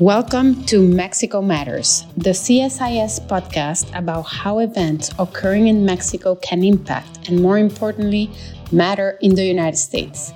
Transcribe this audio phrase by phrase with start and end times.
[0.00, 7.28] Welcome to Mexico Matters, the CSIS podcast about how events occurring in Mexico can impact
[7.28, 8.30] and, more importantly,
[8.72, 10.32] matter in the United States.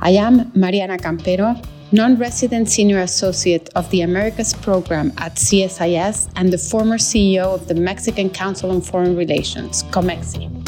[0.00, 1.60] I am Mariana Campero,
[1.90, 7.66] non resident senior associate of the Americas program at CSIS and the former CEO of
[7.66, 10.59] the Mexican Council on Foreign Relations, COMEXI.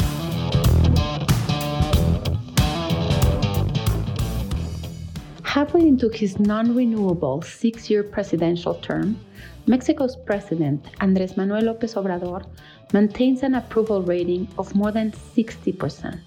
[5.73, 9.19] Halfway into his non renewable six year presidential term,
[9.65, 12.45] Mexico's president, Andres Manuel Lopez Obrador,
[12.93, 16.19] maintains an approval rating of more than 60%.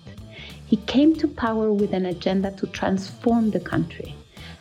[0.67, 4.17] He came to power with an agenda to transform the country.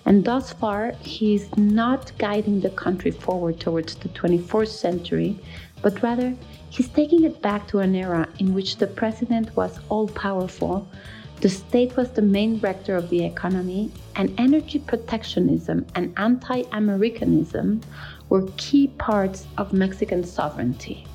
[0.05, 5.39] And thus far, he is not guiding the country forward towards the 24th century,
[5.81, 6.35] but rather,
[6.69, 10.87] he's taking it back to an era in which the president was all powerful
[11.45, 17.81] the state was the main rector of the economy, and energy protectionism and anti Americanism
[18.29, 21.05] were key parts of Mexican sovereignty.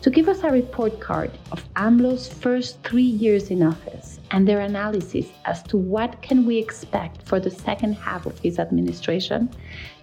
[0.00, 4.60] To give us a report card of AMLO's first three years in office and their
[4.60, 9.50] analysis as to what can we expect for the second half of his administration,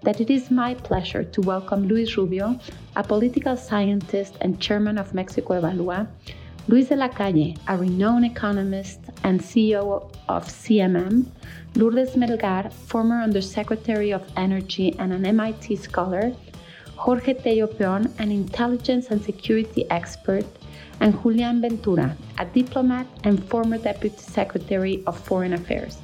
[0.04, 2.60] that it is my pleasure to welcome Luis Rubio,
[2.96, 6.08] a political scientist and chairman of Mexico Evalúa,
[6.70, 11.26] Luis de la Calle, a renowned economist and CEO of CMM,
[11.76, 16.34] Lourdes Melgar, former Undersecretary of Energy and an MIT scholar,
[16.98, 20.46] Jorge Tello Peon, an intelligence and security expert,
[21.00, 26.00] and Julian Ventura, a diplomat and former Deputy Secretary of Foreign Affairs.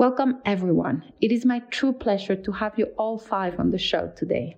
[0.00, 1.04] Welcome, everyone.
[1.20, 4.56] It is my true pleasure to have you all five on the show today.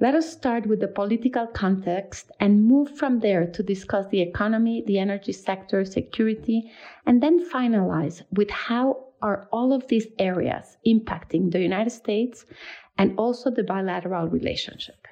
[0.00, 4.82] Let us start with the political context and move from there to discuss the economy,
[4.86, 6.72] the energy sector, security,
[7.04, 12.46] and then finalize with how are all of these areas impacting the United States
[12.96, 15.06] and also the bilateral relationship.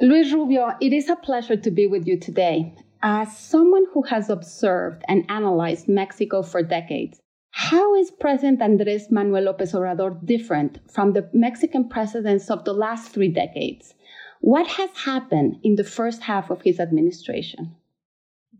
[0.00, 2.74] Luis Rubio, it is a pleasure to be with you today.
[3.04, 9.44] As someone who has observed and analyzed Mexico for decades, how is President Andrés Manuel
[9.44, 13.94] López Obrador different from the Mexican presidents of the last three decades?
[14.40, 17.74] What has happened in the first half of his administration?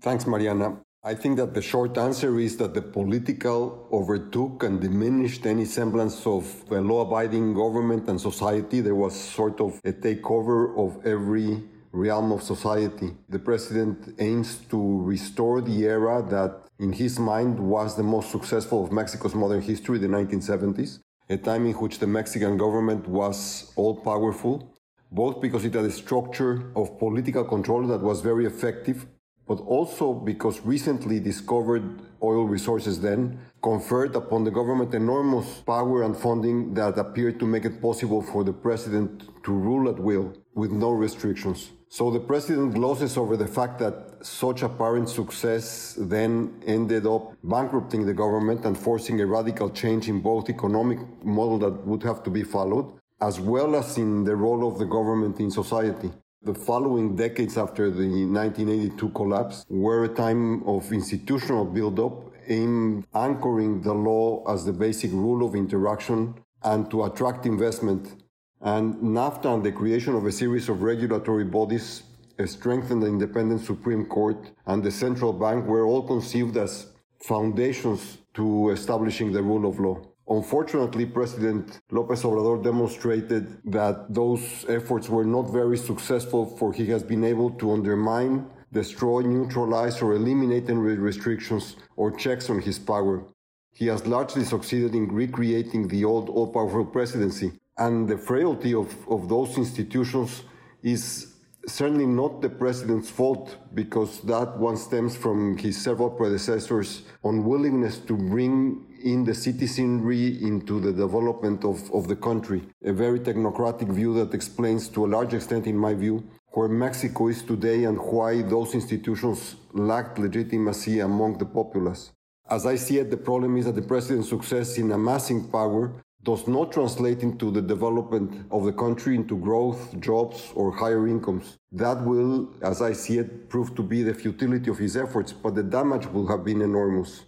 [0.00, 0.78] Thanks, Mariana.
[1.04, 6.26] I think that the short answer is that the political overtook and diminished any semblance
[6.26, 8.80] of a law abiding government and society.
[8.80, 11.62] There was sort of a takeover of every
[11.92, 13.16] realm of society.
[13.28, 18.84] The president aims to restore the era that in his mind, was the most successful
[18.84, 23.96] of Mexico's modern history, the 1970s, a time in which the Mexican government was all
[23.96, 24.74] powerful,
[25.10, 29.06] both because it had a structure of political control that was very effective,
[29.46, 31.82] but also because recently discovered
[32.22, 37.64] oil resources then conferred upon the government enormous power and funding that appeared to make
[37.64, 41.70] it possible for the president to rule at will with no restrictions.
[41.90, 48.04] So the president glosses over the fact that such apparent success then ended up bankrupting
[48.04, 52.30] the government and forcing a radical change in both economic model that would have to
[52.30, 56.10] be followed, as well as in the role of the government in society.
[56.42, 63.80] The following decades after the 1982 collapse were a time of institutional buildup aimed anchoring
[63.80, 68.22] the law as the basic rule of interaction and to attract investment.
[68.60, 72.02] And NAFTA and the creation of a series of regulatory bodies
[72.38, 76.86] a strengthened the independent Supreme Court and the central bank were all conceived as
[77.20, 80.00] foundations to establishing the rule of law.
[80.28, 87.02] Unfortunately, President Lopez Obrador demonstrated that those efforts were not very successful, for he has
[87.02, 93.24] been able to undermine, destroy, neutralize, or eliminate any restrictions or checks on his power.
[93.72, 97.52] He has largely succeeded in recreating the old all powerful presidency.
[97.78, 100.42] And the frailty of, of those institutions
[100.82, 101.34] is
[101.66, 108.16] certainly not the president's fault because that one stems from his several predecessors' unwillingness to
[108.16, 112.62] bring in the citizenry into the development of, of the country.
[112.84, 117.28] A very technocratic view that explains to a large extent, in my view, where Mexico
[117.28, 122.10] is today and why those institutions lacked legitimacy among the populace.
[122.50, 125.92] As I see it, the problem is that the president's success in amassing power
[126.28, 131.56] does not translate into the development of the country into growth, jobs, or higher incomes.
[131.72, 135.54] That will, as I see it, prove to be the futility of his efforts, but
[135.54, 137.24] the damage will have been enormous.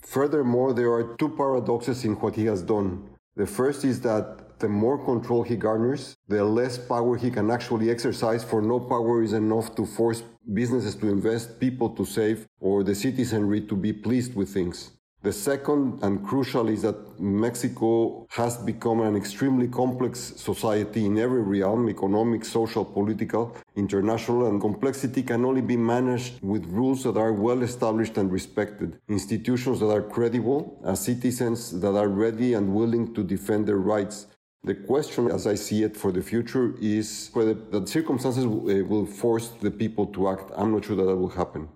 [0.00, 2.90] Furthermore, there are two paradoxes in what he has done.
[3.36, 7.90] The first is that the more control he garners, the less power he can actually
[7.90, 10.22] exercise, for no power is enough to force
[10.60, 14.97] businesses to invest, people to save, or the citizenry to be pleased with things.
[15.20, 21.42] The second and crucial is that Mexico has become an extremely complex society in every
[21.42, 27.32] realm economic, social, political, international, and complexity can only be managed with rules that are
[27.32, 33.12] well established and respected, institutions that are credible, as citizens that are ready and willing
[33.14, 34.28] to defend their rights.
[34.62, 39.06] The question, as I see it for the future, is whether the circumstances eh, will
[39.06, 40.52] force the people to act.
[40.56, 41.68] I'm not sure that that will happen.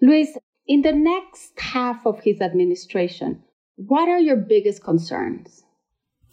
[0.00, 0.36] Luis,
[0.70, 3.42] in the next half of his administration,
[3.74, 5.64] what are your biggest concerns?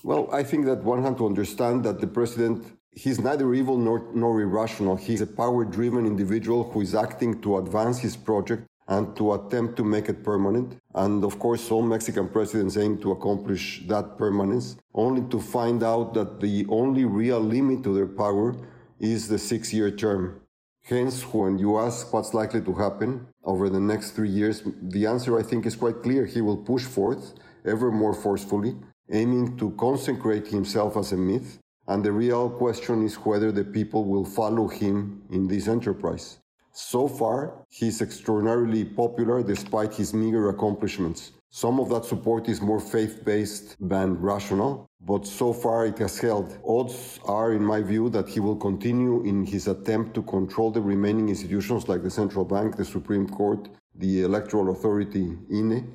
[0.03, 3.97] Well, I think that one has to understand that the president, he's neither evil nor,
[4.13, 4.95] nor irrational.
[4.95, 9.75] He's a power driven individual who is acting to advance his project and to attempt
[9.77, 10.77] to make it permanent.
[10.93, 16.13] And of course, all Mexican presidents aim to accomplish that permanence, only to find out
[16.13, 18.55] that the only real limit to their power
[18.99, 20.41] is the six year term.
[20.89, 25.37] Hence, when you ask what's likely to happen over the next three years, the answer
[25.37, 26.25] I think is quite clear.
[26.25, 27.33] He will push forth
[27.65, 28.73] ever more forcefully,
[29.11, 31.59] aiming to consecrate himself as a myth.
[31.89, 36.37] And the real question is whether the people will follow him in this enterprise.
[36.71, 41.33] So far, he's extraordinarily popular despite his meager accomplishments.
[41.49, 46.19] Some of that support is more faith based than rational, but so far it has
[46.19, 46.57] held.
[46.65, 50.81] Odds are, in my view, that he will continue in his attempt to control the
[50.81, 55.91] remaining institutions like the central bank, the Supreme Court, the electoral authority, INE,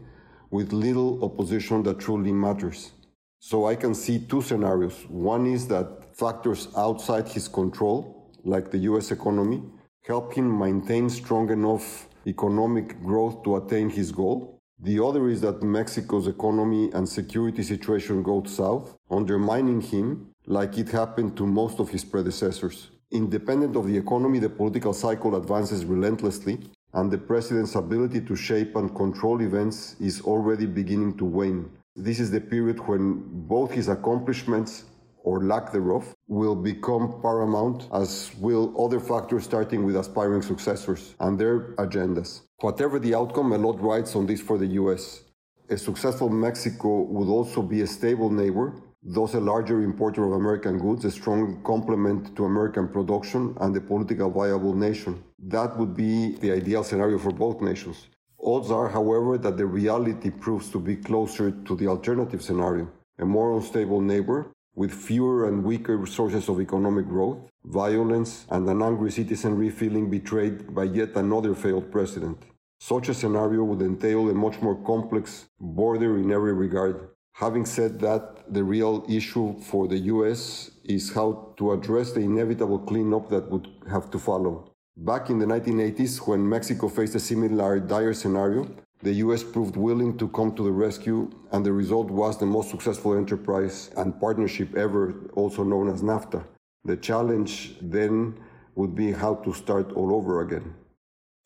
[0.51, 2.93] with little opposition that truly matters.
[3.39, 5.05] So I can see two scenarios.
[5.09, 9.63] One is that factors outside his control, like the US economy,
[10.07, 14.52] help him maintain strong enough economic growth to attain his goal.
[14.85, 20.89] The other is that Mexico's economy and security situation go south, undermining him like it
[20.89, 22.91] happened to most of his predecessors.
[23.13, 26.59] Independent of the economy, the political cycle advances relentlessly,
[26.95, 31.71] and the president's ability to shape and control events is already beginning to wane.
[31.95, 34.87] This is the period when both his accomplishments
[35.25, 41.39] or lack thereof will become paramount, as will other factors, starting with aspiring successors and
[41.39, 42.43] their agendas.
[42.61, 45.23] Whatever the outcome, a lot rides on this for the US.
[45.69, 50.79] A successful Mexico would also be a stable neighbor, thus a larger importer of American
[50.79, 55.23] goods, a strong complement to American production, and a politically viable nation.
[55.39, 58.09] That would be the ideal scenario for both nations.
[58.45, 62.89] Odds are, however, that the reality proves to be closer to the alternative scenario
[63.19, 68.83] a more unstable neighbor with fewer and weaker sources of economic growth, violence, and an
[68.83, 72.43] angry citizenry feeling betrayed by yet another failed president.
[72.81, 77.09] Such a scenario would entail a much more complex border in every regard.
[77.35, 82.79] Having said that, the real issue for the US is how to address the inevitable
[82.79, 84.73] cleanup that would have to follow.
[84.97, 88.69] Back in the 1980s, when Mexico faced a similar dire scenario,
[89.03, 92.71] the US proved willing to come to the rescue, and the result was the most
[92.71, 96.45] successful enterprise and partnership ever, also known as NAFTA.
[96.85, 98.39] The challenge then
[98.77, 100.75] would be how to start all over again.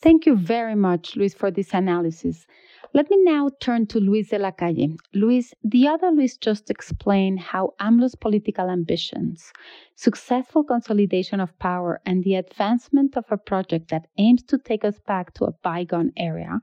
[0.03, 2.47] Thank you very much, Luis, for this analysis.
[2.93, 4.97] Let me now turn to Luis de la Calle.
[5.15, 9.53] Luis, the other Luis just explained how AMLO's political ambitions,
[9.97, 14.99] successful consolidation of power, and the advancement of a project that aims to take us
[15.01, 16.61] back to a bygone era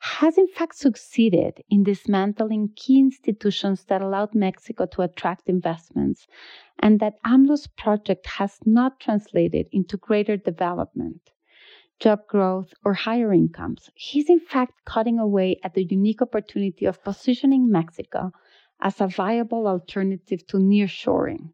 [0.00, 6.26] has in fact succeeded in dismantling key institutions that allowed Mexico to attract investments,
[6.78, 11.30] and that AMLO's project has not translated into greater development,
[11.98, 13.90] job growth, or higher incomes.
[13.94, 18.30] He's in fact cutting away at the unique opportunity of positioning Mexico
[18.80, 21.52] as a viable alternative to nearshoring.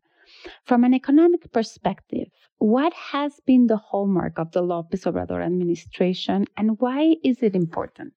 [0.65, 6.79] From an economic perspective, what has been the hallmark of the Lopez Obrador administration and
[6.81, 8.13] why is it important?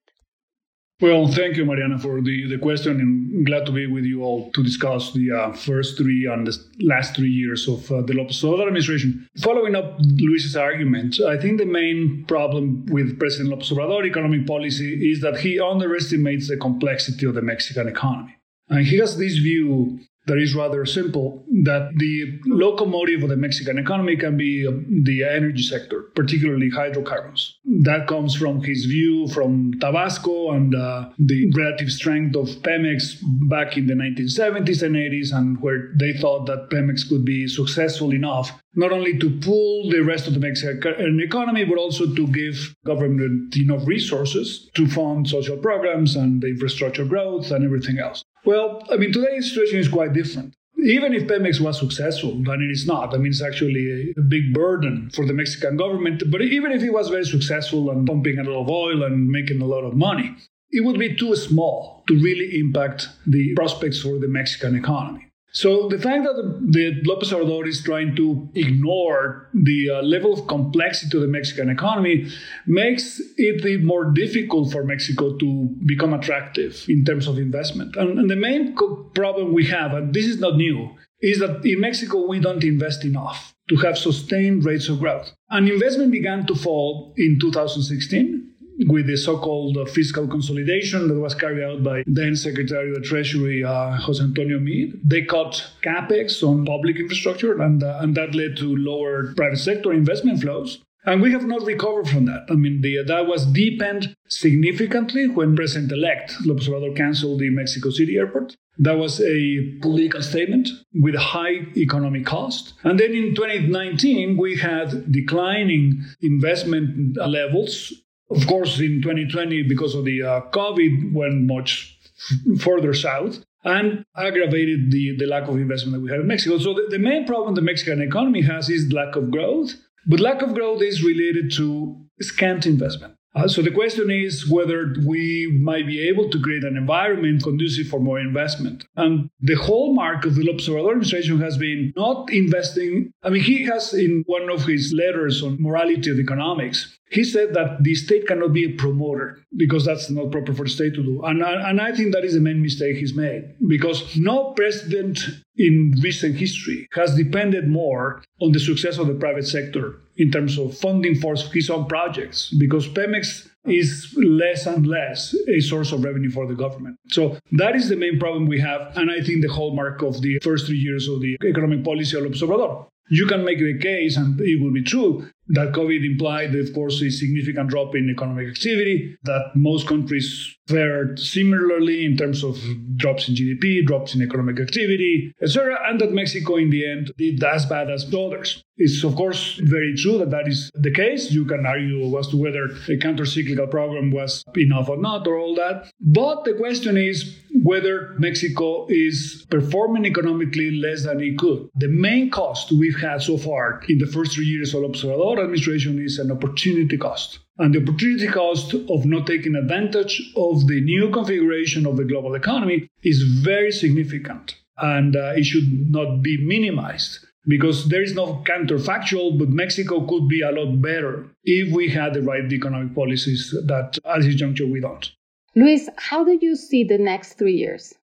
[0.99, 2.99] Well, thank you, Mariana, for the, the question.
[2.99, 6.57] And glad to be with you all to discuss the uh, first three and the
[6.79, 9.27] last three years of uh, the Lopez Obrador administration.
[9.43, 15.11] Following up Luis's argument, I think the main problem with President Lopez Obrador economic policy
[15.11, 18.35] is that he underestimates the complexity of the Mexican economy.
[18.69, 23.77] And he has this view that is rather simple that the locomotive of the Mexican
[23.77, 24.71] economy can be uh,
[25.03, 27.57] the energy sector, particularly hydrocarbons.
[27.83, 33.17] That comes from his view from Tabasco and uh, the relative strength of Pemex
[33.49, 38.13] back in the 1970s and 80s, and where they thought that Pemex could be successful
[38.13, 42.75] enough not only to pull the rest of the Mexican economy, but also to give
[42.85, 48.23] government enough resources to fund social programs and the infrastructure growth and everything else.
[48.47, 50.55] Well, I mean, today's situation is quite different.
[50.79, 54.53] even if Pemex was successful, and it is not, I mean, it's actually a big
[54.53, 56.23] burden for the Mexican government.
[56.31, 59.61] But even if it was very successful and pumping a lot of oil and making
[59.61, 60.33] a lot of money,
[60.71, 65.26] it would be too small to really impact the prospects for the Mexican economy.
[65.51, 70.47] So the fact that the, Lopez Obrador is trying to ignore the uh, level of
[70.47, 72.29] complexity of the Mexican economy
[72.67, 77.95] makes it more difficult for Mexico to become attractive in terms of investment.
[77.95, 81.65] And, and the main co- problem we have, and this is not new, is that
[81.65, 85.31] in Mexico we don't invest enough to have sustained rates of growth.
[85.49, 88.46] And investment began to fall in 2016
[88.85, 93.01] with the so-called uh, fiscal consolidation that was carried out by then Secretary of the
[93.01, 94.99] Treasury uh, Jose Antonio Meade.
[95.03, 99.93] They cut capex on public infrastructure, and uh, and that led to lower private sector
[99.93, 100.79] investment flows.
[101.05, 102.47] And we have not recovered from that.
[102.49, 108.17] I mean, the, that was deepened significantly when President-elect López Obrador canceled the Mexico City
[108.17, 108.57] airport.
[108.77, 112.73] That was a political statement with high economic cost.
[112.83, 117.93] And then in 2019, we had declining investment levels
[118.29, 124.05] of course, in 2020, because of the uh, COVID, went much f- further south and
[124.15, 126.57] aggravated the, the lack of investment that we have in Mexico.
[126.57, 129.73] So the, the main problem the Mexican economy has is lack of growth,
[130.05, 133.15] but lack of growth is related to scant investment.
[133.37, 137.87] Uh, so the question is whether we might be able to create an environment conducive
[137.87, 138.83] for more investment.
[138.95, 143.11] And the hallmark of the López Obrador administration has been not investing.
[143.21, 147.53] I mean, he has in one of his letters on morality of economics, he said
[147.53, 151.03] that the state cannot be a promoter because that's not proper for the state to
[151.03, 151.21] do.
[151.23, 155.19] And, and I think that is the main mistake he's made because no president
[155.57, 160.57] in recent history has depended more on the success of the private sector in terms
[160.57, 166.03] of funding for his own projects because Pemex is less and less a source of
[166.03, 166.97] revenue for the government.
[167.11, 168.95] So that is the main problem we have.
[168.95, 172.23] And I think the hallmark of the first three years of the economic policy of
[172.23, 172.87] Obrador.
[173.09, 177.01] You can make the case, and it will be true, that COVID implied, of course,
[177.01, 182.59] a significant drop in economic activity, that most countries fared similarly in terms of
[182.97, 187.41] drops in GDP, drops in economic activity, etc., and that Mexico in the end did
[187.43, 188.61] as bad as others.
[188.75, 191.31] It's of course very true that that is the case.
[191.31, 195.55] You can argue as to whether a counter-cyclical program was enough or not, or all
[195.55, 195.89] that.
[196.01, 201.69] But the question is whether Mexico is performing economically less than it could.
[201.75, 205.39] The main cost we've had so far in the first three years of the Obrador
[205.39, 207.39] administration is an opportunity cost.
[207.57, 212.35] And the opportunity cost of not taking advantage of the new configuration of the global
[212.35, 214.55] economy is very significant.
[214.77, 220.27] And uh, it should not be minimized because there is no counterfactual, but Mexico could
[220.27, 224.67] be a lot better if we had the right economic policies that at this juncture
[224.67, 225.11] we don't.
[225.57, 227.95] Luis, how do you see the next three years?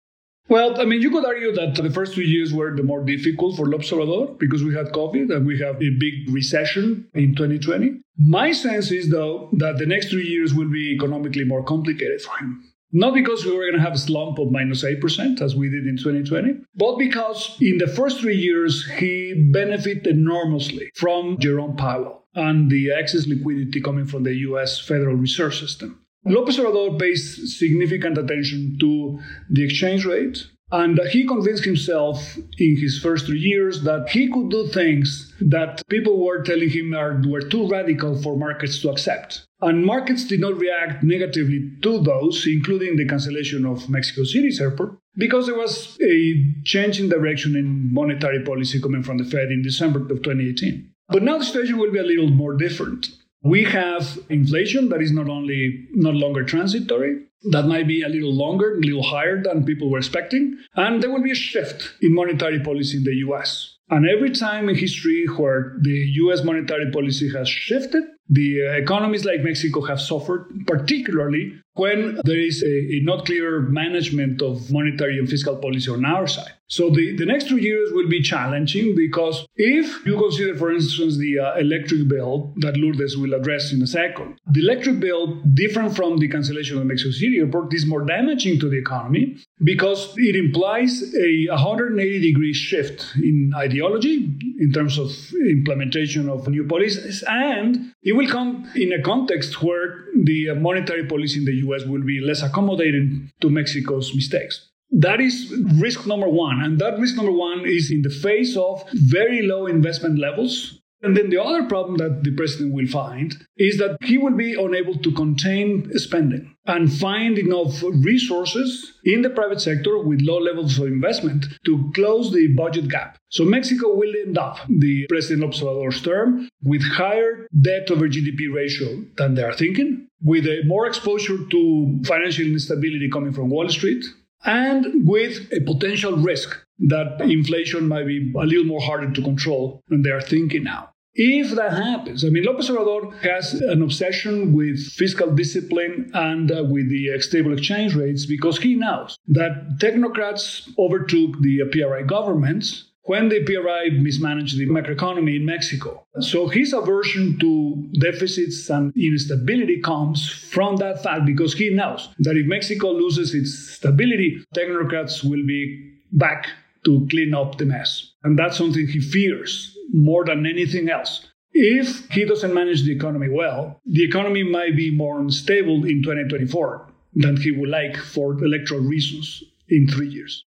[0.49, 3.57] Well, I mean, you could argue that the first two years were the more difficult
[3.57, 8.01] for Obrador because we had COVID and we have a big recession in 2020.
[8.19, 12.37] My sense is, though, that the next three years will be economically more complicated for
[12.39, 12.65] him.
[12.91, 15.87] Not because we were going to have a slump of minus 8% as we did
[15.87, 22.25] in 2020, but because in the first three years, he benefited enormously from Jerome Powell
[22.35, 26.04] and the excess liquidity coming from the US Federal Reserve System.
[26.26, 32.99] López Obrador pays significant attention to the exchange rate, and he convinced himself in his
[32.99, 37.43] first three years that he could do things that people were telling him are, were
[37.43, 39.47] too radical for markets to accept.
[39.61, 44.99] And markets did not react negatively to those, including the cancellation of Mexico City's airport,
[45.16, 49.62] because there was a change in direction in monetary policy coming from the Fed in
[49.62, 50.90] December of 2018.
[51.09, 53.09] But now the situation will be a little more different.
[53.45, 58.33] We have inflation that is not only not longer transitory, that might be a little
[58.33, 62.15] longer, a little higher than people were expecting, and there will be a shift in
[62.15, 63.77] monetary policy in the US.
[63.91, 69.43] And every time in history where the US monetary policy has shifted, the economies like
[69.43, 75.28] Mexico have suffered, particularly when there is a, a, not clear management of monetary and
[75.28, 76.52] fiscal policy on our side.
[76.69, 81.19] So the, the next two years will be challenging because if you consider, for instance,
[81.19, 85.95] the uh, electric bill that Lourdes will address in a second, the electric bill, different
[85.95, 90.37] from the cancellation of Mexico City airport, is more damaging to the economy because it
[90.37, 95.11] implies a 180 degree shift in ideology in terms of
[95.47, 101.38] implementation of new policies and it will come in a context where the monetary policy
[101.38, 104.71] in the US will be less accommodating to Mexico's mistakes.
[104.90, 106.61] That is risk number one.
[106.62, 111.15] And that risk number one is in the face of very low investment levels And
[111.15, 114.97] then the other problem that the president will find is that he will be unable
[114.97, 120.87] to contain spending and find enough resources in the private sector with low levels of
[120.87, 123.19] investment to close the budget gap.
[123.29, 129.05] So Mexico will end up the President Obrador's term with higher debt over GDP ratio
[129.19, 134.07] than they are thinking, with a more exposure to financial instability coming from Wall Street,
[134.47, 139.83] and with a potential risk that inflation might be a little more harder to control
[139.89, 140.89] than they are thinking now.
[141.16, 146.64] If that happens, I mean, Lopez Obrador has an obsession with fiscal discipline and uh,
[146.64, 153.28] with the stable exchange rates because he knows that technocrats overtook the PRI governments when
[153.28, 156.04] the PRI mismanaged the macroeconomy in Mexico.
[156.21, 162.37] So his aversion to deficits and instability comes from that fact because he knows that
[162.37, 166.49] if Mexico loses its stability, technocrats will be back
[166.87, 168.12] to clean up the mess.
[168.25, 171.29] And that's something he fears more than anything else.
[171.53, 176.93] If he doesn't manage the economy well, the economy might be more unstable in 2024
[177.15, 180.45] than he would like for electoral reasons in three years.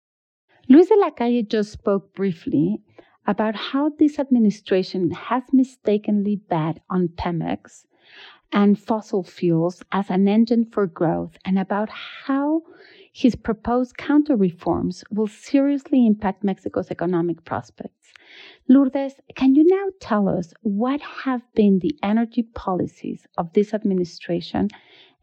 [0.67, 2.81] Luis de la Calle just spoke briefly
[3.27, 7.85] about how this administration has mistakenly bet on Pemex
[8.51, 12.61] and fossil fuels as an engine for growth, and about how
[13.11, 18.13] his proposed counter reforms will seriously impact Mexico's economic prospects.
[18.67, 24.69] Lourdes, can you now tell us what have been the energy policies of this administration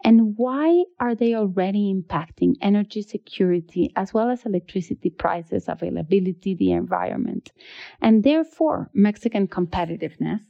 [0.04, 6.72] and why are they already impacting energy security as well as electricity prices, availability, the
[6.72, 7.52] environment,
[8.00, 10.40] and therefore Mexican competitiveness?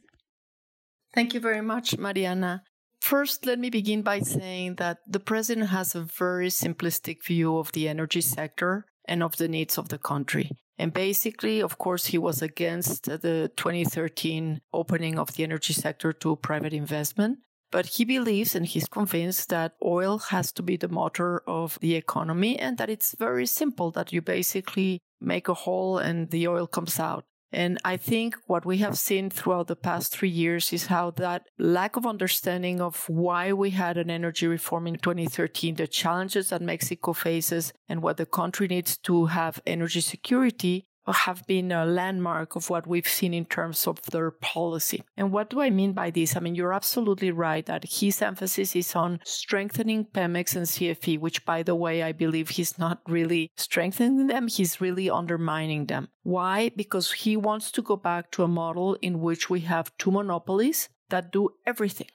[1.13, 2.63] Thank you very much, Mariana.
[2.99, 7.71] First, let me begin by saying that the president has a very simplistic view of
[7.73, 10.49] the energy sector and of the needs of the country.
[10.77, 16.35] And basically, of course, he was against the 2013 opening of the energy sector to
[16.37, 17.39] private investment.
[17.71, 21.95] But he believes and he's convinced that oil has to be the motor of the
[21.95, 26.67] economy and that it's very simple that you basically make a hole and the oil
[26.67, 27.25] comes out.
[27.53, 31.45] And I think what we have seen throughout the past three years is how that
[31.59, 36.63] lack of understanding of why we had an energy reform in 2013, the challenges that
[36.63, 42.55] Mexico faces, and what the country needs to have energy security have been a landmark
[42.55, 45.03] of what we've seen in terms of their policy.
[45.17, 46.35] And what do I mean by this?
[46.35, 51.45] I mean, you're absolutely right that his emphasis is on strengthening Pemex and CFE, which,
[51.45, 56.09] by the way, I believe he's not really strengthening them, he's really undermining them.
[56.23, 56.69] Why?
[56.75, 60.89] Because he wants to go back to a model in which we have two monopolies
[61.09, 62.07] that do everything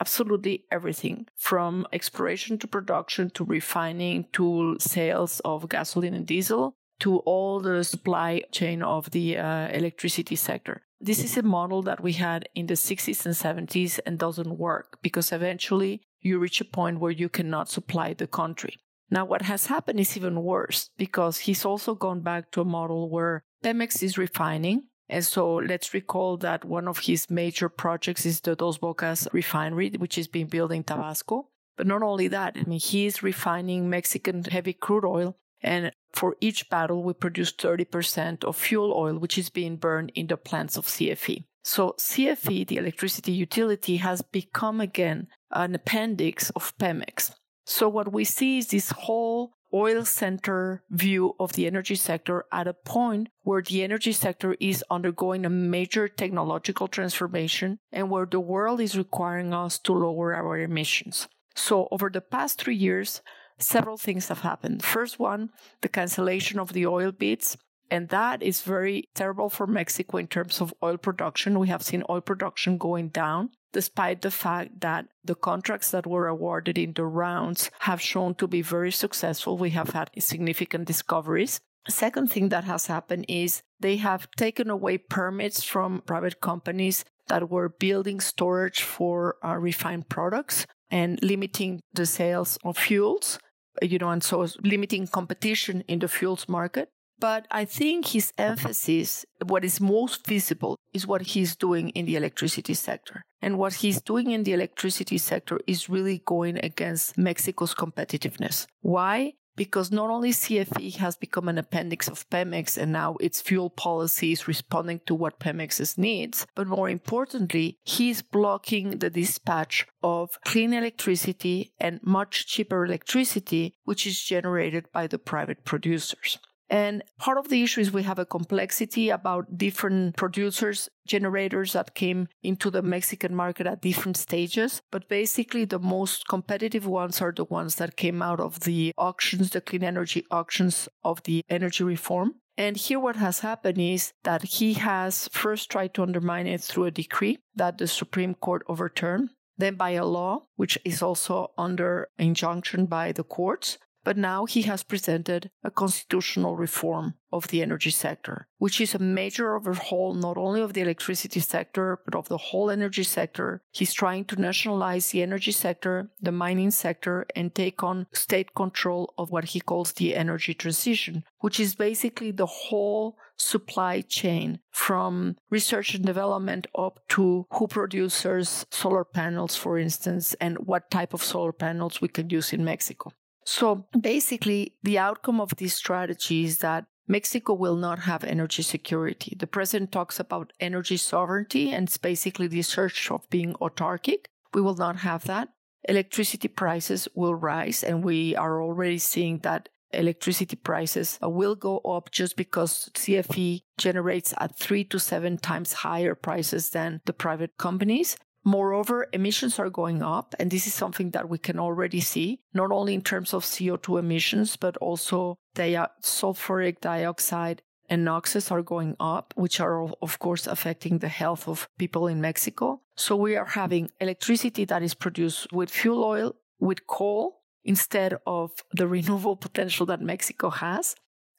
[0.00, 7.18] absolutely everything from exploration to production to refining to sales of gasoline and diesel to
[7.18, 10.82] all the supply chain of the uh, electricity sector.
[11.00, 14.98] This is a model that we had in the 60s and 70s and doesn't work
[15.00, 18.76] because eventually you reach a point where you cannot supply the country.
[19.10, 23.08] Now, what has happened is even worse because he's also gone back to a model
[23.08, 24.88] where Pemex is refining.
[25.08, 29.90] And so let's recall that one of his major projects is the Dos Bocas refinery,
[29.96, 31.48] which is being built in Tabasco.
[31.76, 36.68] But not only that, I mean, he's refining Mexican heavy crude oil and for each
[36.68, 40.86] battle, we produce 30% of fuel oil, which is being burned in the plants of
[40.86, 41.44] CFE.
[41.62, 47.32] So CFE, the electricity utility, has become again an appendix of Pemex.
[47.66, 52.66] So what we see is this whole oil center view of the energy sector at
[52.66, 58.40] a point where the energy sector is undergoing a major technological transformation and where the
[58.40, 61.28] world is requiring us to lower our emissions.
[61.54, 63.20] So over the past three years,
[63.58, 64.82] several things have happened.
[64.82, 67.56] First one, the cancellation of the oil bids.
[67.90, 71.58] And that is very terrible for Mexico in terms of oil production.
[71.58, 76.28] We have seen oil production going down, despite the fact that the contracts that were
[76.28, 79.56] awarded in the rounds have shown to be very successful.
[79.56, 81.60] We have had significant discoveries.
[81.88, 87.48] Second thing that has happened is they have taken away permits from private companies that
[87.48, 93.38] were building storage for uh, refined products and limiting the sales of fuels
[93.82, 96.90] you know, and so limiting competition in the fuels market.
[97.20, 102.14] But I think his emphasis, what is most visible, is what he's doing in the
[102.14, 103.22] electricity sector.
[103.42, 108.66] And what he's doing in the electricity sector is really going against Mexico's competitiveness.
[108.82, 109.34] Why?
[109.58, 114.32] Because not only CFE has become an appendix of Pemex and now its fuel policy
[114.32, 120.72] is responding to what Pemex's needs, but more importantly, he's blocking the dispatch of clean
[120.72, 126.38] electricity and much cheaper electricity, which is generated by the private producers.
[126.70, 131.94] And part of the issue is we have a complexity about different producers, generators that
[131.94, 134.82] came into the Mexican market at different stages.
[134.90, 139.50] But basically, the most competitive ones are the ones that came out of the auctions,
[139.50, 142.34] the clean energy auctions of the energy reform.
[142.58, 146.86] And here, what has happened is that he has first tried to undermine it through
[146.86, 152.08] a decree that the Supreme Court overturned, then by a law, which is also under
[152.18, 157.90] injunction by the courts, but now he has presented a constitutional reform of the energy
[157.90, 162.38] sector, which is a major overhaul not only of the electricity sector, but of the
[162.38, 163.60] whole energy sector.
[163.70, 169.12] He's trying to nationalize the energy sector, the mining sector, and take on state control
[169.18, 175.36] of what he calls the energy transition, which is basically the whole supply chain from
[175.50, 181.22] research and development up to who produces solar panels, for instance, and what type of
[181.22, 183.12] solar panels we can use in Mexico.
[183.50, 189.34] So basically, the outcome of this strategy is that Mexico will not have energy security.
[189.38, 194.26] The president talks about energy sovereignty, and it's basically the search of being autarkic.
[194.52, 195.48] We will not have that.
[195.88, 202.10] Electricity prices will rise, and we are already seeing that electricity prices will go up
[202.10, 208.18] just because CFE generates at three to seven times higher prices than the private companies.
[208.48, 212.72] Moreover, emissions are going up, and this is something that we can already see, not
[212.72, 218.96] only in terms of CO2 emissions, but also di- sulfuric dioxide and NOxes are going
[218.98, 222.80] up, which are, of course, affecting the health of people in Mexico.
[222.96, 228.52] So we are having electricity that is produced with fuel oil, with coal, instead of
[228.72, 230.94] the renewable potential that Mexico has.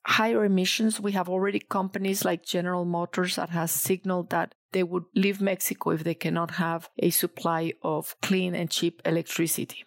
[0.06, 5.06] Higher emissions, we have already companies like General Motors that has signaled that they would
[5.16, 9.86] leave Mexico if they cannot have a supply of clean and cheap electricity.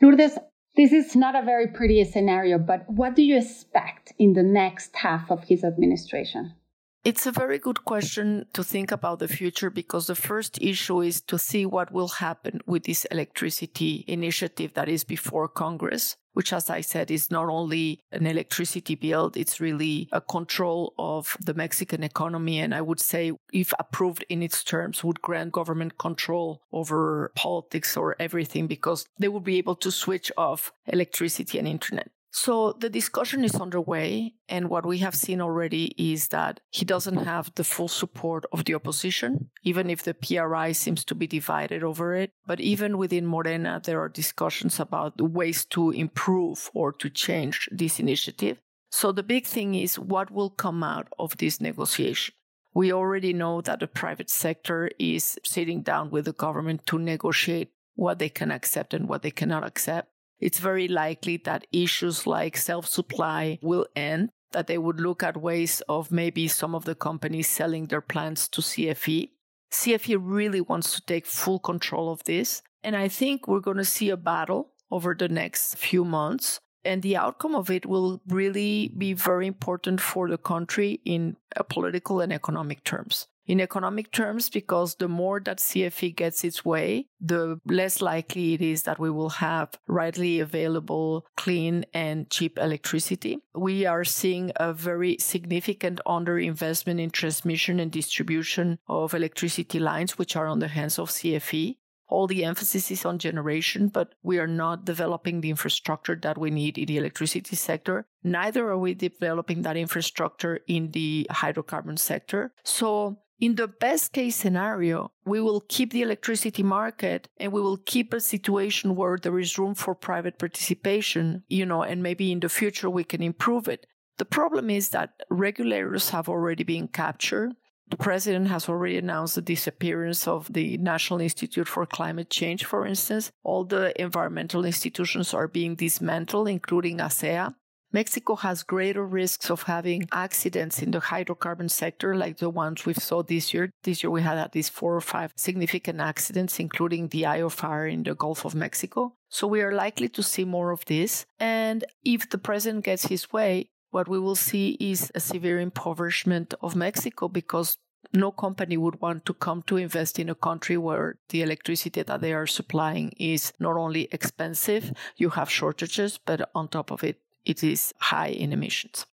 [0.00, 0.38] Lourdes,
[0.76, 4.94] this is not a very pretty scenario, but what do you expect in the next
[4.96, 6.54] half of his administration?
[7.04, 11.20] It's a very good question to think about the future because the first issue is
[11.22, 16.68] to see what will happen with this electricity initiative that is before Congress, which, as
[16.68, 22.02] I said, is not only an electricity bill, it's really a control of the Mexican
[22.02, 22.58] economy.
[22.58, 27.96] And I would say, if approved in its terms, would grant government control over politics
[27.96, 32.10] or everything because they would be able to switch off electricity and internet.
[32.40, 34.34] So the discussion is underway.
[34.48, 38.64] And what we have seen already is that he doesn't have the full support of
[38.64, 42.30] the opposition, even if the PRI seems to be divided over it.
[42.46, 47.98] But even within Morena, there are discussions about ways to improve or to change this
[47.98, 48.58] initiative.
[48.92, 52.34] So the big thing is what will come out of this negotiation.
[52.72, 57.72] We already know that the private sector is sitting down with the government to negotiate
[57.96, 62.56] what they can accept and what they cannot accept it's very likely that issues like
[62.56, 66.94] self supply will end, that they would look at ways of maybe some of the
[66.94, 69.30] companies selling their plants to CFE.
[69.70, 72.62] CFE really wants to take full control of this.
[72.82, 76.60] And I think we're going to see a battle over the next few months.
[76.84, 81.64] And the outcome of it will really be very important for the country in uh,
[81.64, 87.06] political and economic terms in economic terms because the more that CFE gets its way,
[87.20, 93.38] the less likely it is that we will have readily available, clean, and cheap electricity.
[93.54, 100.36] We are seeing a very significant underinvestment in transmission and distribution of electricity lines, which
[100.36, 101.76] are on the hands of CFE
[102.08, 106.50] all the emphasis is on generation, but we are not developing the infrastructure that we
[106.50, 108.06] need in the electricity sector.
[108.24, 112.52] Neither are we developing that infrastructure in the hydrocarbon sector.
[112.64, 117.76] So in the best case scenario, we will keep the electricity market and we will
[117.76, 122.40] keep a situation where there is room for private participation, you know, and maybe in
[122.40, 123.86] the future we can improve it.
[124.18, 127.52] The problem is that regulators have already been captured.
[127.90, 132.84] The president has already announced the disappearance of the National Institute for Climate Change, for
[132.84, 133.30] instance.
[133.44, 137.54] All the environmental institutions are being dismantled, including ASEA.
[137.90, 142.92] Mexico has greater risks of having accidents in the hydrocarbon sector, like the ones we
[142.92, 143.70] saw this year.
[143.82, 147.86] This year, we had at least four or five significant accidents, including the Ayo fire
[147.86, 149.14] in the Gulf of Mexico.
[149.30, 151.24] So we are likely to see more of this.
[151.40, 156.52] And if the president gets his way, what we will see is a severe impoverishment
[156.60, 157.78] of Mexico because
[158.12, 162.20] no company would want to come to invest in a country where the electricity that
[162.20, 167.18] they are supplying is not only expensive, you have shortages, but on top of it,
[167.48, 169.06] it is high in emissions.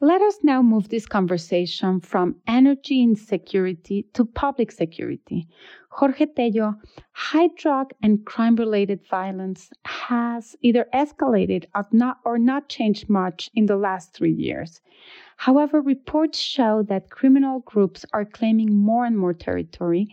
[0.00, 5.48] Let us now move this conversation from energy insecurity to public security.
[5.88, 6.74] Jorge Tello,
[7.12, 13.50] high drug and crime related violence has either escalated or not, or not changed much
[13.54, 14.82] in the last three years.
[15.38, 20.08] However, reports show that criminal groups are claiming more and more territory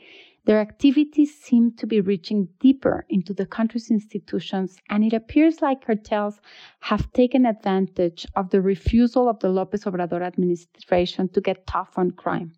[0.46, 5.86] their activities seem to be reaching deeper into the country's institutions, and it appears like
[5.86, 6.42] cartels
[6.82, 12.12] have taken advantage of the refusal of the Lopez Obrador administration to get tough on
[12.12, 12.54] crime.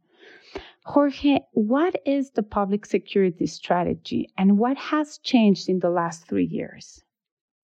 [0.86, 6.46] Jorge, what is the public security strategy and what has changed in the last three
[6.46, 7.04] years?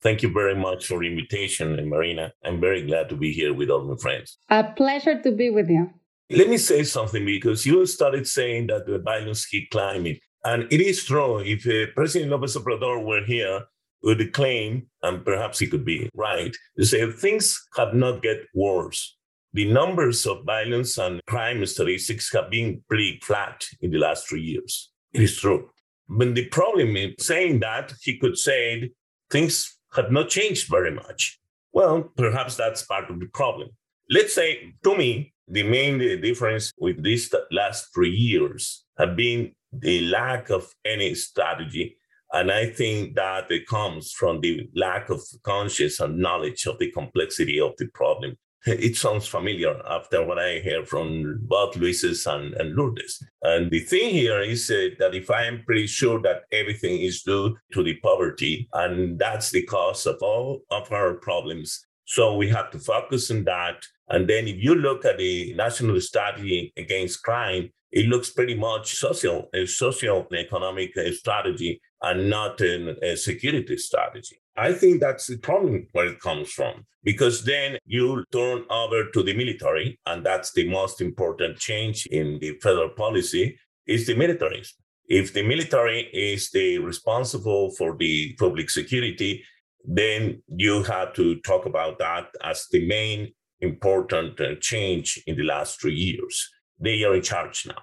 [0.01, 2.33] Thank you very much for the invitation, Marina.
[2.43, 4.39] I'm very glad to be here with all my friends.
[4.49, 5.91] A pleasure to be with you.
[6.31, 10.17] Let me say something because you started saying that the violence keep climbing.
[10.45, 11.39] And it is true.
[11.39, 13.61] If uh, President Lopez Obrador were here,
[14.03, 19.17] would claim, and perhaps he could be right, to say things have not get worse.
[19.53, 24.41] The numbers of violence and crime statistics have been pretty flat in the last three
[24.41, 24.89] years.
[25.13, 25.69] It is true.
[26.07, 28.91] But the problem in saying that, he could say
[29.29, 31.39] things have not changed very much.
[31.73, 33.69] Well, perhaps that's part of the problem.
[34.09, 40.01] Let's say, to me, the main difference with these last three years have been the
[40.07, 41.97] lack of any strategy.
[42.31, 46.89] And I think that it comes from the lack of conscious and knowledge of the
[46.91, 48.37] complexity of the problem.
[48.65, 53.21] It sounds familiar after what I hear from both Luises and, and Lourdes.
[53.41, 57.23] And the thing here is uh, that if I am pretty sure that everything is
[57.23, 61.83] due to the poverty, and that's the cause of all of our problems,
[62.13, 63.77] so we have to focus on that.
[64.09, 67.69] And then if you look at the national strategy against crime,
[67.99, 73.77] it looks pretty much social, a social and economic uh, strategy and not a security
[73.77, 74.37] strategy.
[74.57, 79.23] I think that's the problem where it comes from, because then you turn over to
[79.23, 84.63] the military, and that's the most important change in the federal policy is the military.
[85.07, 89.43] If the military is the responsible for the public security,
[89.85, 95.43] then you have to talk about that as the main important uh, change in the
[95.43, 96.49] last three years.
[96.79, 97.81] They are in charge now.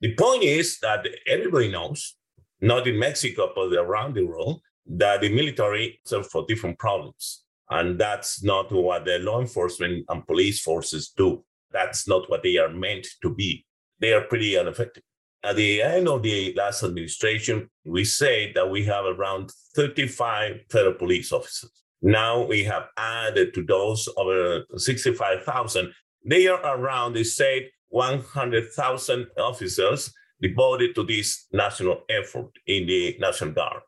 [0.00, 2.16] The point is that everybody knows,
[2.60, 7.44] not in Mexico, but around the world, that the military serve for different problems.
[7.70, 11.44] And that's not what the law enforcement and police forces do.
[11.72, 13.66] That's not what they are meant to be.
[14.00, 15.02] They are pretty ineffective.
[15.44, 20.94] At the end of the last administration, we say that we have around 35 federal
[20.94, 21.70] police officers.
[22.02, 25.92] Now we have added to those over uh, 65,000.
[26.24, 33.52] They are around, they said, 100,000 officers devoted to this national effort in the National
[33.52, 33.82] Guard.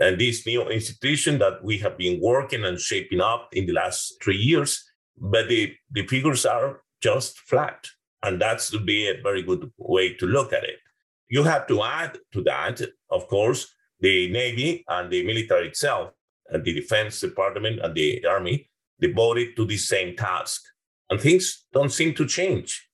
[0.00, 4.16] And this new institution that we have been working and shaping up in the last
[4.22, 4.84] three years,
[5.16, 7.86] but the, the figures are just flat.
[8.22, 10.78] And that's to be a very good way to look at it.
[11.28, 16.10] You have to add to that, of course, the Navy and the military itself,
[16.50, 20.62] and the Defense Department and the Army devoted to the same task.
[21.10, 22.88] And things don't seem to change.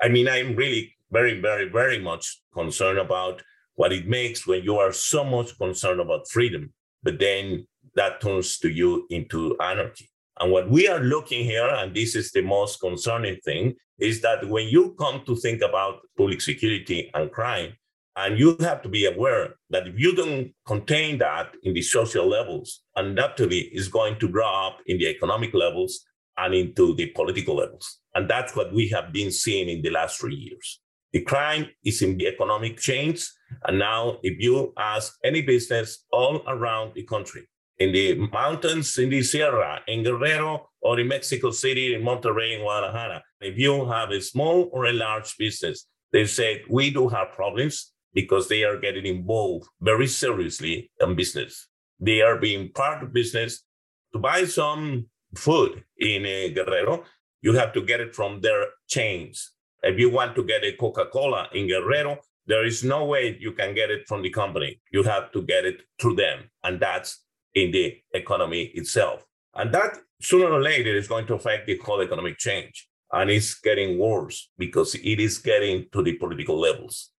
[0.00, 3.42] I mean, I'm really very, very, very much concerned about
[3.74, 8.58] what it makes when you are so much concerned about freedom, but then that turns
[8.58, 10.10] to you into anarchy.
[10.38, 14.48] And what we are looking here, and this is the most concerning thing, is that
[14.48, 17.72] when you come to think about public security and crime,
[18.16, 22.26] and you have to be aware that if you don't contain that in the social
[22.26, 26.00] levels, undoubtedly is going to grow up in the economic levels
[26.38, 27.98] and into the political levels.
[28.14, 30.80] And that's what we have been seeing in the last three years.
[31.12, 33.32] The crime is in the economic chains.
[33.64, 39.10] And now, if you ask any business all around the country, in the mountains, in
[39.10, 44.10] the Sierra, in Guerrero, or in Mexico City, in Monterrey, in Guadalajara, if you have
[44.10, 48.78] a small or a large business, they said, we do have problems because they are
[48.78, 51.68] getting involved very seriously in business.
[52.00, 53.64] They are being part of business
[54.12, 57.04] to buy some food in a Guerrero.
[57.42, 59.52] You have to get it from their chains.
[59.82, 63.52] If you want to get a Coca Cola in Guerrero, there is no way you
[63.52, 64.80] can get it from the company.
[64.92, 66.50] You have to get it through them.
[66.62, 67.25] And that's
[67.56, 69.24] in the economy itself.
[69.54, 72.88] And that sooner or later is going to affect the whole economic change.
[73.10, 77.10] And it's getting worse because it is getting to the political levels.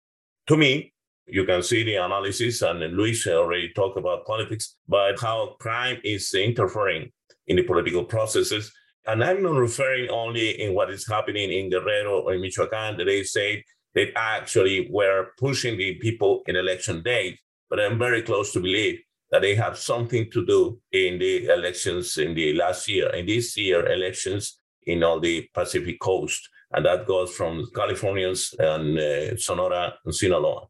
[0.47, 0.93] To me,
[1.26, 6.34] you can see the analysis, and Luis already talked about politics, but how crime is
[6.34, 7.12] interfering
[7.47, 8.71] in the political processes.
[9.08, 13.06] And I'm not referring only in what is happening in Guerrero or in Michoacan that
[13.06, 13.63] they say
[13.95, 19.00] that actually were pushing the people in election day, but I'm very close to believe
[19.32, 23.10] that they have something to do in the elections in the last year.
[23.10, 26.50] In this year elections, in all the Pacific coast.
[26.72, 30.68] And that goes from Californians and uh, Sonora and Sinaloa.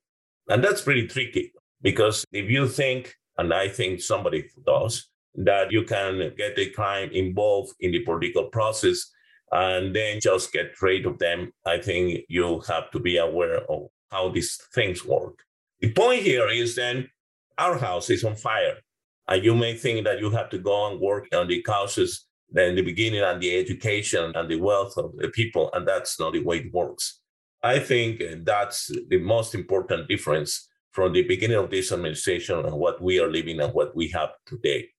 [0.50, 5.84] And that's pretty tricky because if you think, and I think somebody does, that you
[5.84, 9.12] can get the crime involved in the political process
[9.52, 13.88] and then just get rid of them, I think you have to be aware of
[14.12, 15.40] how these things work.
[15.80, 17.10] The point here is then
[17.58, 18.78] our house is on fire.
[19.28, 22.76] And you may think that you have to go and work on the causes in
[22.76, 25.70] the beginning and the education and the wealth of the people.
[25.74, 27.20] And that's not the way it works.
[27.64, 32.76] I think eh, that's the most important difference from the beginning of this administration and
[32.76, 34.90] what we are living and what we have today.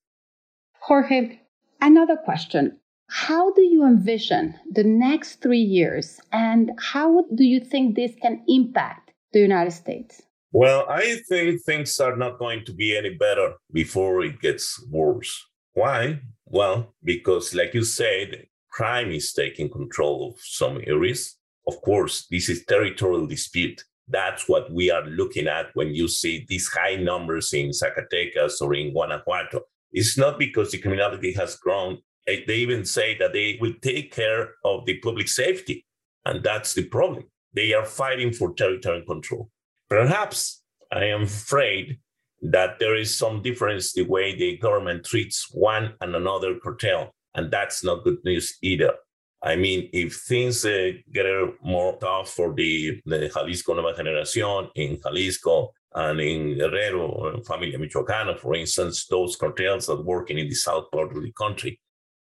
[0.80, 1.40] Jorge,
[1.80, 2.78] another question.
[3.08, 8.44] How do you envision the next three years and how do you think this can
[8.46, 10.22] impact the United States?
[10.50, 15.46] Well, I think things are not going to be any better before it gets worse.
[15.74, 16.20] Why?
[16.46, 21.36] Well, because, like you said, crime is taking control of some areas.
[21.66, 23.84] Of course, this is territorial dispute.
[24.08, 28.74] That's what we are looking at when you see these high numbers in Zacatecas or
[28.74, 29.60] in Guanajuato.
[29.92, 31.98] It's not because the criminality has grown.
[32.26, 35.84] They even say that they will take care of the public safety.
[36.24, 37.24] And that's the problem.
[37.52, 39.50] They are fighting for territorial control.
[39.88, 41.98] Perhaps I am afraid
[42.42, 47.50] that there is some difference the way the government treats one and another cartel, and
[47.50, 48.94] that's not good news either.
[49.42, 51.26] I mean, if things uh, get
[51.62, 57.78] more tough for the, the Jalisco Nueva Generación in Jalisco and in Guerrero or Familia
[57.78, 61.80] Michoacana, for instance, those cartels that working in the south part of the country,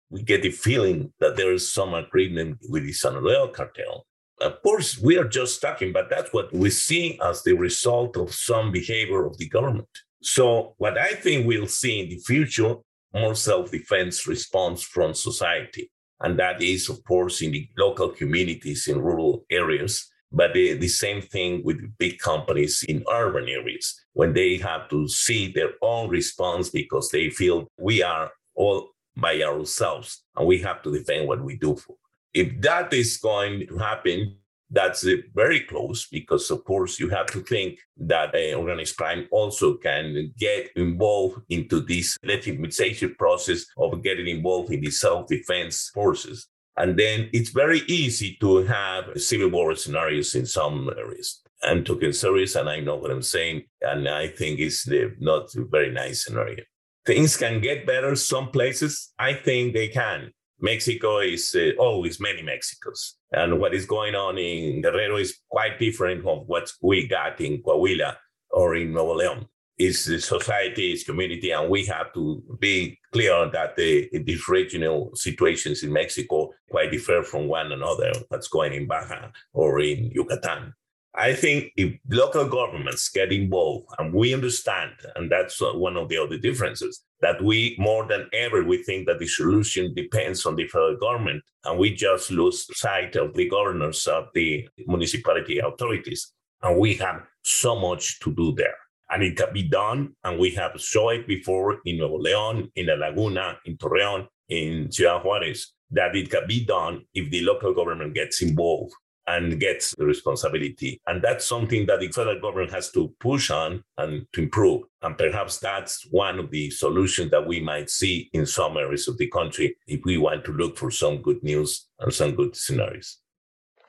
[0.10, 4.06] we get the feeling that there is some agreement with the San Sinaloa cartel
[4.42, 8.34] of course, we are just talking, but that's what we see as the result of
[8.34, 9.88] some behavior of the government.
[10.22, 12.76] So, what I think we'll see in the future,
[13.14, 15.92] more self defense response from society.
[16.20, 20.08] And that is, of course, in the local communities in rural areas.
[20.32, 25.08] But the, the same thing with big companies in urban areas when they have to
[25.08, 30.82] see their own response because they feel we are all by ourselves and we have
[30.84, 31.96] to defend what we do for.
[32.34, 34.38] If that is going to happen,
[34.72, 39.76] that's very close because, of course, you have to think that uh, organized crime also
[39.76, 46.48] can get involved into this legitimization process of getting involved in the self-defense forces.
[46.78, 51.42] And then it's very easy to have civil war scenarios in some areas.
[51.64, 53.64] I'm talking serious and I know what I'm saying.
[53.82, 56.64] And I think it's the not a very nice scenario.
[57.06, 59.12] Things can get better some places.
[59.20, 60.32] I think they can.
[60.62, 63.14] Mexico is uh, always many Mexicos.
[63.32, 67.64] And what is going on in Guerrero is quite different from what we got in
[67.64, 68.16] Coahuila
[68.52, 69.48] or in Nuevo León.
[69.78, 75.10] It's the society, it's community, and we have to be clear that the, these regional
[75.16, 80.74] situations in Mexico quite differ from one another, what's going in Baja or in Yucatan.
[81.14, 86.18] I think if local governments get involved and we understand, and that's one of the
[86.18, 90.68] other differences, that we more than ever we think that the solution depends on the
[90.68, 96.32] federal government and we just lose sight of the governors of the municipality authorities
[96.64, 98.76] and we have so much to do there.
[99.10, 102.88] And it can be done and we have shown it before in nuevo leon in
[102.88, 107.74] la laguna in torreon in ciudad juarez that it can be done if the local
[107.74, 108.94] government gets involved
[109.28, 111.00] and gets the responsibility.
[111.08, 114.84] And that's something that the federal government has to push on and to improve.
[115.02, 119.18] And perhaps that's one of the solutions that we might see in some areas of
[119.18, 123.18] the country if we want to look for some good news and some good scenarios.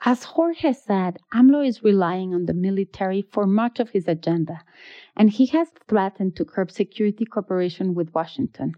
[0.05, 4.59] As Jorge said, AMLO is relying on the military for much of his agenda,
[5.15, 8.73] and he has threatened to curb security cooperation with Washington.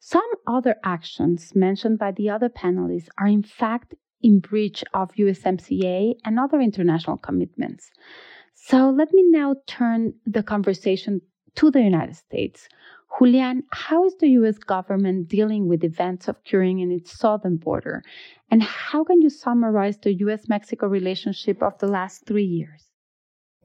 [0.00, 6.14] Some other actions mentioned by the other panelists are, in fact, in breach of USMCA
[6.24, 7.90] and other international commitments.
[8.54, 11.20] So let me now turn the conversation
[11.56, 12.68] to the United States.
[13.18, 18.02] Julian, how is the US government dealing with events occurring in its southern border?
[18.50, 22.84] And how can you summarize the US Mexico relationship of the last three years?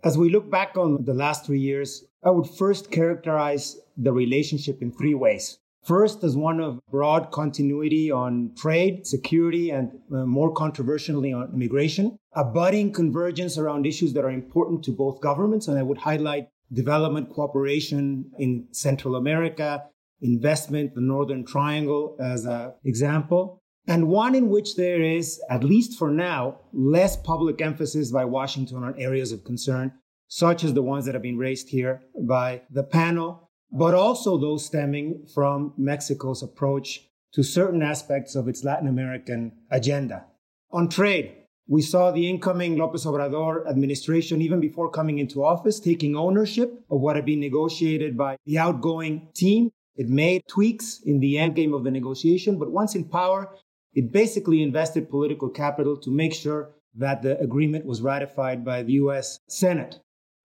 [0.03, 4.81] As we look back on the last three years, I would first characterize the relationship
[4.81, 5.59] in three ways.
[5.83, 12.17] First, as one of broad continuity on trade, security, and uh, more controversially on immigration,
[12.33, 15.67] a budding convergence around issues that are important to both governments.
[15.67, 19.83] And I would highlight development cooperation in Central America,
[20.21, 23.59] investment, the Northern Triangle as an example.
[23.87, 28.83] And one in which there is, at least for now, less public emphasis by Washington
[28.83, 29.93] on areas of concern,
[30.27, 34.65] such as the ones that have been raised here by the panel but also those
[34.65, 40.25] stemming from Mexico's approach to certain aspects of its Latin American agenda.
[40.71, 41.35] On trade,
[41.67, 46.99] we saw the incoming Lopez Obrador administration, even before coming into office, taking ownership of
[46.99, 49.71] what had been negotiated by the outgoing team.
[49.95, 53.55] It made tweaks in the endgame of the negotiation, but once in power,
[53.93, 58.93] it basically invested political capital to make sure that the agreement was ratified by the
[58.93, 59.99] US Senate.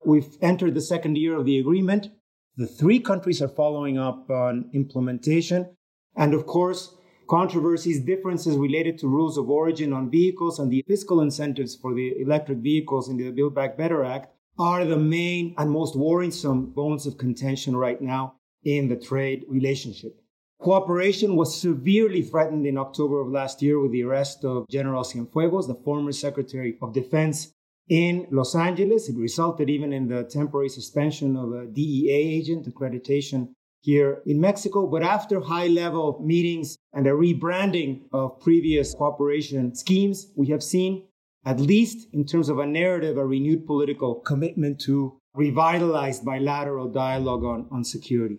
[0.04, 2.10] We've entered the second year of the agreement.
[2.58, 5.76] The three countries are following up on implementation.
[6.16, 6.94] And of course,
[7.28, 12.18] controversies, differences related to rules of origin on vehicles and the fiscal incentives for the
[12.18, 17.06] electric vehicles in the Build Back Better Act are the main and most worrisome bones
[17.06, 20.16] of contention right now in the trade relationship.
[20.58, 25.66] Cooperation was severely threatened in October of last year with the arrest of General Cienfuegos,
[25.66, 27.52] the former Secretary of Defense
[27.88, 29.08] in Los Angeles.
[29.08, 33.48] It resulted even in the temporary suspension of a DEA agent accreditation
[33.80, 34.86] here in Mexico.
[34.86, 41.06] But after high level meetings and a rebranding of previous cooperation schemes, we have seen,
[41.44, 47.44] at least in terms of a narrative, a renewed political commitment to revitalize bilateral dialogue
[47.44, 48.38] on, on security.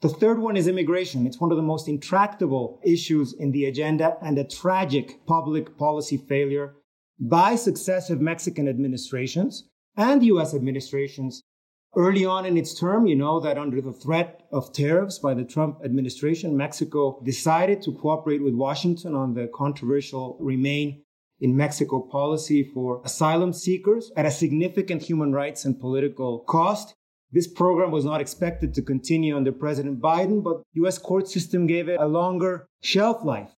[0.00, 1.26] The third one is immigration.
[1.26, 6.16] It's one of the most intractable issues in the agenda and a tragic public policy
[6.16, 6.74] failure
[7.20, 11.42] by successive Mexican administrations and US administrations
[11.96, 15.42] Early on in its term, you know that under the threat of tariffs by the
[15.42, 21.02] Trump administration, Mexico decided to cooperate with Washington on the controversial Remain
[21.40, 26.94] in Mexico policy for asylum seekers at a significant human rights and political cost.
[27.32, 31.88] This program was not expected to continue under President Biden, but US court system gave
[31.88, 33.50] it a longer shelf life.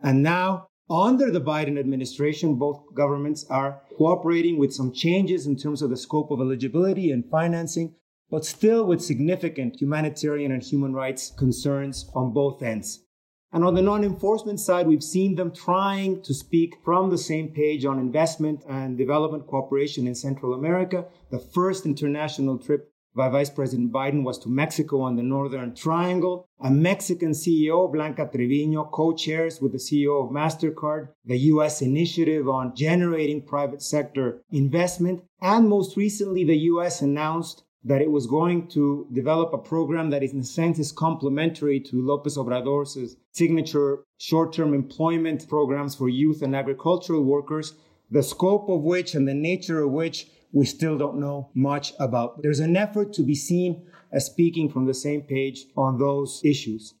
[0.00, 5.82] And now under the Biden administration, both governments are cooperating with some changes in terms
[5.82, 7.94] of the scope of eligibility and financing,
[8.28, 13.04] but still with significant humanitarian and human rights concerns on both ends.
[13.52, 17.48] And on the non enforcement side, we've seen them trying to speak from the same
[17.48, 21.06] page on investment and development cooperation in Central America.
[21.30, 26.48] The first international trip by Vice President Biden was to Mexico on the Northern Triangle.
[26.60, 31.82] A Mexican CEO, Blanca Treviño, co-chairs with the CEO of MasterCard the U.S.
[31.82, 35.22] initiative on generating private sector investment.
[35.40, 37.02] And most recently, the U.S.
[37.02, 41.80] announced that it was going to develop a program that in a sense, is complementary
[41.80, 47.74] to Lopez Obrador's signature short-term employment programs for youth and agricultural workers,
[48.10, 52.42] the scope of which and the nature of which we still don't know much about.
[52.42, 56.94] There's an effort to be seen as speaking from the same page on those issues.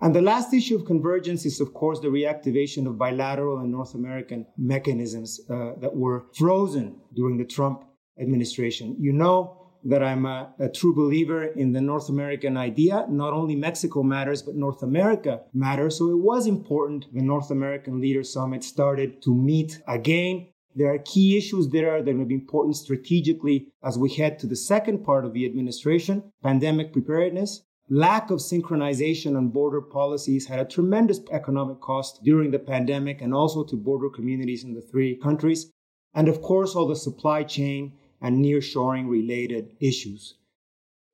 [0.00, 3.94] And the last issue of convergence is, of course, the reactivation of bilateral and North
[3.94, 7.84] American mechanisms uh, that were frozen during the Trump
[8.20, 8.96] administration.
[8.98, 13.06] You know that I'm a, a, true believer in the North American idea.
[13.08, 15.98] Not only Mexico matters, but North America matters.
[15.98, 20.98] So it was important the North American Leaders Summit started to meet again there are
[20.98, 25.24] key issues there that will be important strategically as we head to the second part
[25.24, 27.62] of the administration pandemic preparedness.
[27.88, 33.34] Lack of synchronization on border policies had a tremendous economic cost during the pandemic and
[33.34, 35.70] also to border communities in the three countries.
[36.14, 40.36] And of course, all the supply chain and nearshoring related issues.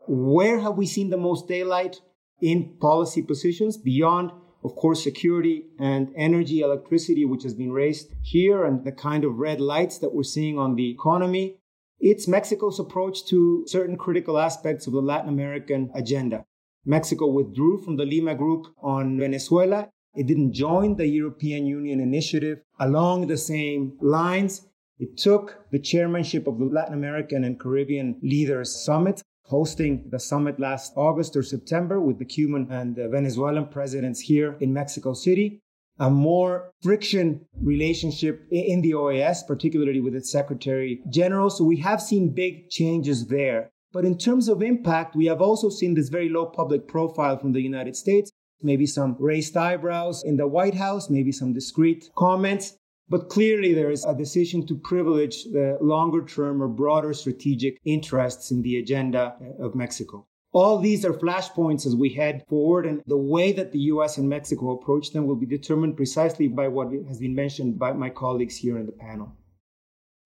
[0.07, 2.01] Where have we seen the most daylight
[2.41, 4.31] in policy positions beyond
[4.63, 9.39] of course, security and energy, electricity, which has been raised here, and the kind of
[9.39, 11.57] red lights that we're seeing on the economy.
[11.99, 16.45] It's Mexico's approach to certain critical aspects of the Latin American agenda.
[16.85, 19.89] Mexico withdrew from the Lima Group on Venezuela.
[20.15, 24.67] It didn't join the European Union initiative along the same lines.
[24.99, 30.59] It took the chairmanship of the Latin American and Caribbean Leaders Summit hosting the summit
[30.61, 35.61] last August or September with the Cuban and the Venezuelan presidents here in Mexico City.
[35.99, 41.51] A more friction relationship in the OAS, particularly with its Secretary General.
[41.51, 43.71] So we have seen big changes there.
[43.93, 47.53] But in terms of impact, we have also seen this very low public profile from
[47.53, 48.31] the United States.
[48.63, 52.77] Maybe some raised eyebrows in the White House, maybe some discreet comments.
[53.11, 58.53] But clearly, there is a decision to privilege the longer term or broader strategic interests
[58.53, 60.27] in the agenda uh, of Mexico.
[60.53, 64.29] All these are flashpoints as we head forward, and the way that the US and
[64.29, 68.57] Mexico approach them will be determined precisely by what has been mentioned by my colleagues
[68.57, 69.33] here in the panel.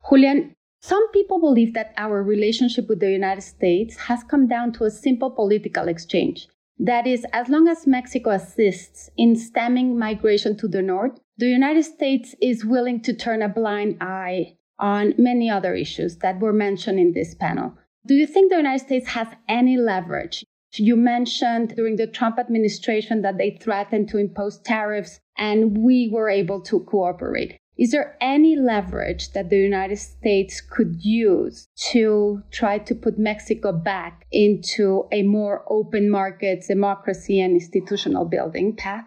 [0.09, 4.85] Julian, some people believe that our relationship with the United States has come down to
[4.85, 6.49] a simple political exchange.
[6.79, 11.83] That is, as long as Mexico assists in stemming migration to the north, the United
[11.83, 16.99] States is willing to turn a blind eye on many other issues that were mentioned
[16.99, 17.75] in this panel.
[18.07, 20.45] Do you think the United States has any leverage
[20.77, 26.29] You mentioned during the Trump administration that they threatened to impose tariffs, and we were
[26.29, 27.57] able to cooperate.
[27.77, 33.73] Is there any leverage that the United States could use to try to put Mexico
[33.73, 39.07] back into a more open market, democracy, and institutional building path?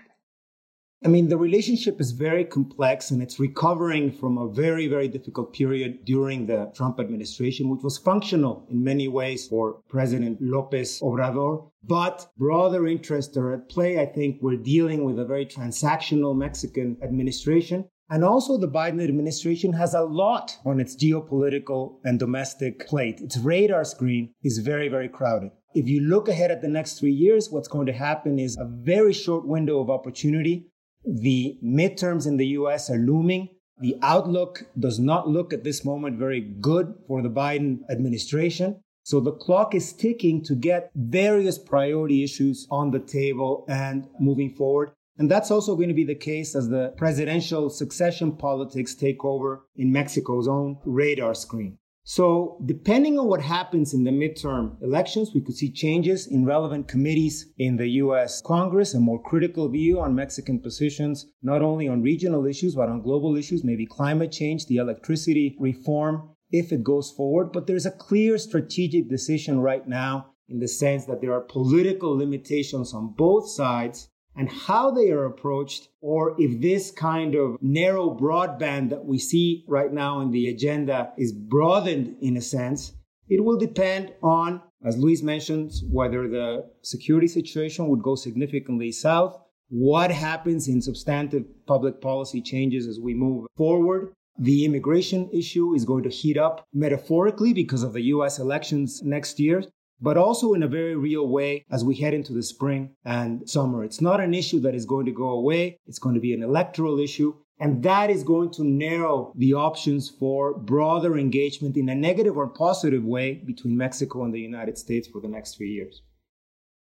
[1.05, 5.53] I mean, the relationship is very complex and it's recovering from a very, very difficult
[5.53, 11.69] period during the Trump administration, which was functional in many ways for President Lopez Obrador.
[11.83, 14.01] But broader interests are at play.
[14.01, 17.87] I think we're dealing with a very transactional Mexican administration.
[18.09, 23.21] And also, the Biden administration has a lot on its geopolitical and domestic plate.
[23.21, 25.51] Its radar screen is very, very crowded.
[25.75, 28.65] If you look ahead at the next three years, what's going to happen is a
[28.65, 30.71] very short window of opportunity
[31.07, 33.49] the midterms in the US are looming.
[33.79, 38.81] The outlook does not look at this moment very good for the Biden administration.
[39.03, 44.53] So the clock is ticking to get various priority issues on the table and moving
[44.53, 44.91] forward.
[45.17, 49.65] And that's also going to be the case as the presidential succession politics take over
[49.75, 51.77] in Mexico's own radar screen.
[52.09, 56.87] So, depending on what happens in the midterm elections, we could see changes in relevant
[56.87, 62.01] committees in the US Congress, a more critical view on Mexican positions, not only on
[62.01, 67.11] regional issues, but on global issues, maybe climate change, the electricity reform, if it goes
[67.11, 67.51] forward.
[67.51, 72.15] But there's a clear strategic decision right now in the sense that there are political
[72.15, 74.07] limitations on both sides
[74.38, 79.65] and how they are approached, or if this kind of narrow broadband that we see
[79.67, 82.93] right now in the agenda is broadened in a sense,
[83.27, 89.35] it will depend on, as Luis mentioned, whether the security situation would go significantly south,
[89.69, 94.13] what happens in substantive public policy changes as we move forward.
[94.39, 99.39] The immigration issue is going to heat up metaphorically because of the US elections next
[99.39, 99.63] year
[99.99, 103.83] but also in a very real way as we head into the spring and summer.
[103.83, 105.79] It's not an issue that is going to go away.
[105.85, 107.35] It's going to be an electoral issue.
[107.59, 112.47] And that is going to narrow the options for broader engagement in a negative or
[112.47, 116.03] positive way between Mexico and the United States for the next three years.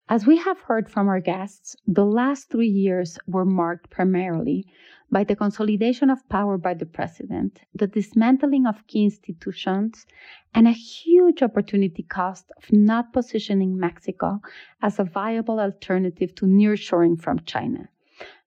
[0.09, 4.65] As we have heard from our guests, the last three years were marked primarily
[5.11, 10.07] by the consolidation of power by the president, the dismantling of key institutions,
[10.55, 14.41] and a huge opportunity cost of not positioning Mexico
[14.83, 17.89] as a viable alternative to nearshoring from China.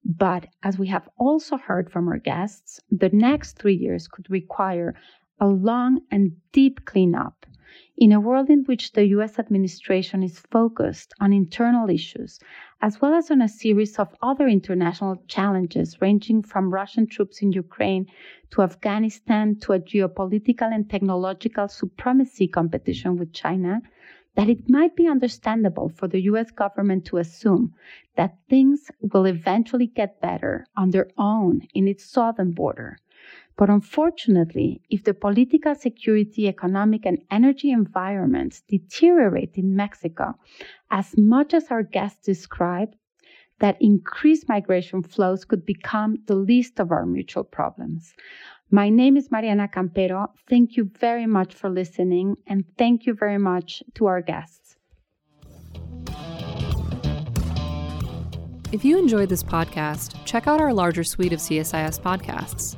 [0.06, 4.96] But as we have also heard from our guests, the next three years could require
[5.40, 7.46] a long and deep cleanup
[7.98, 12.40] in a world in which the US administration is focused on internal issues,
[12.82, 17.52] as well as on a series of other international challenges ranging from Russian troops in
[17.52, 18.06] Ukraine
[18.52, 23.82] to Afghanistan to a geopolitical and technological supremacy competition with China,
[24.36, 27.74] that it might be understandable for the US government to assume
[28.16, 32.98] that things will eventually get better on their own in its southern border
[33.60, 40.34] but unfortunately, if the political, security, economic, and energy environments deteriorate in Mexico
[40.92, 42.96] as much as our guests described,
[43.60, 48.14] that increased migration flows could become the least of our mutual problems.
[48.72, 50.30] My name is Mariana Campero.
[50.50, 54.78] Thank you very much for listening, and thank you very much to our guests.
[58.72, 62.78] If you enjoyed this podcast, check out our larger suite of CSIS podcasts.